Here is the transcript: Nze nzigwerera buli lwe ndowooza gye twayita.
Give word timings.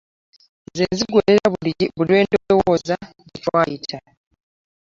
Nze 0.69 0.83
nzigwerera 0.93 1.45
buli 1.53 1.71
lwe 2.07 2.19
ndowooza 2.29 2.95
gye 3.29 3.39
twayita. 3.45 3.97